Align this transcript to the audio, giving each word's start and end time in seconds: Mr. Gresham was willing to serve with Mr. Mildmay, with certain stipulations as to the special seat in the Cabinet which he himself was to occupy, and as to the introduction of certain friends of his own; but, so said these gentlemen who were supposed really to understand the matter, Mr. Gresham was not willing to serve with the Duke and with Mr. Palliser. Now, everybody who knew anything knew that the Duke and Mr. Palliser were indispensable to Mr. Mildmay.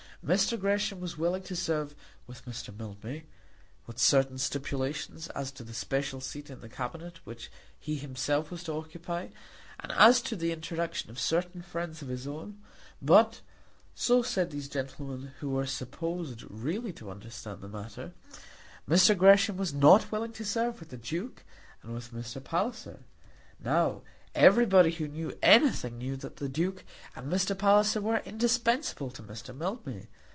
Mr. 0.23 0.55
Gresham 0.59 0.99
was 0.99 1.17
willing 1.17 1.41
to 1.41 1.55
serve 1.55 1.95
with 2.27 2.45
Mr. 2.45 2.69
Mildmay, 2.77 3.23
with 3.87 3.97
certain 3.97 4.37
stipulations 4.37 5.27
as 5.29 5.51
to 5.53 5.63
the 5.63 5.73
special 5.73 6.21
seat 6.21 6.47
in 6.51 6.61
the 6.61 6.69
Cabinet 6.69 7.19
which 7.23 7.49
he 7.79 7.95
himself 7.95 8.51
was 8.51 8.63
to 8.65 8.71
occupy, 8.73 9.29
and 9.79 9.91
as 9.93 10.21
to 10.21 10.35
the 10.35 10.51
introduction 10.51 11.09
of 11.09 11.19
certain 11.19 11.63
friends 11.63 12.03
of 12.03 12.07
his 12.07 12.27
own; 12.27 12.61
but, 13.01 13.41
so 13.95 14.21
said 14.21 14.51
these 14.51 14.69
gentlemen 14.69 15.31
who 15.39 15.49
were 15.49 15.65
supposed 15.65 16.43
really 16.51 16.93
to 16.93 17.09
understand 17.09 17.59
the 17.59 17.67
matter, 17.67 18.13
Mr. 18.87 19.17
Gresham 19.17 19.57
was 19.57 19.73
not 19.73 20.11
willing 20.11 20.33
to 20.33 20.45
serve 20.45 20.79
with 20.79 20.89
the 20.89 20.97
Duke 20.97 21.43
and 21.81 21.95
with 21.95 22.13
Mr. 22.13 22.43
Palliser. 22.43 22.99
Now, 23.59 24.03
everybody 24.33 24.91
who 24.91 25.05
knew 25.09 25.37
anything 25.41 25.97
knew 25.97 26.15
that 26.15 26.37
the 26.37 26.47
Duke 26.47 26.85
and 27.17 27.29
Mr. 27.29 27.55
Palliser 27.55 27.99
were 27.99 28.19
indispensable 28.19 29.11
to 29.11 29.21
Mr. 29.21 29.53
Mildmay. 29.53 30.07